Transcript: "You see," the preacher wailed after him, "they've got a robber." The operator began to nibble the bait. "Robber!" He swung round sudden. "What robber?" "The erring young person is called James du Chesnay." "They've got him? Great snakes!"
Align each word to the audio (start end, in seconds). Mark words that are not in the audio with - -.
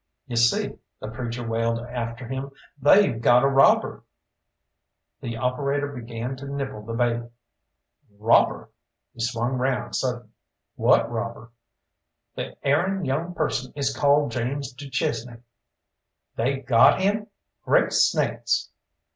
"You 0.25 0.35
see," 0.35 0.79
the 0.99 1.09
preacher 1.11 1.47
wailed 1.47 1.77
after 1.79 2.25
him, 2.27 2.49
"they've 2.81 3.21
got 3.21 3.43
a 3.43 3.47
robber." 3.47 4.01
The 5.21 5.37
operator 5.37 5.89
began 5.93 6.35
to 6.37 6.47
nibble 6.47 6.81
the 6.81 6.95
bait. 6.95 7.21
"Robber!" 8.17 8.71
He 9.13 9.21
swung 9.21 9.59
round 9.59 9.95
sudden. 9.95 10.33
"What 10.73 11.11
robber?" 11.11 11.51
"The 12.33 12.57
erring 12.65 13.05
young 13.05 13.35
person 13.35 13.73
is 13.75 13.95
called 13.95 14.31
James 14.31 14.73
du 14.73 14.89
Chesnay." 14.89 15.37
"They've 16.35 16.65
got 16.65 16.99
him? 16.99 17.27
Great 17.63 17.93
snakes!" 17.93 18.69